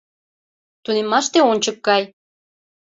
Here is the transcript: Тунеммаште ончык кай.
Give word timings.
Тунеммаште 0.83 1.39
ончык 1.51 1.77
кай. 1.87 2.03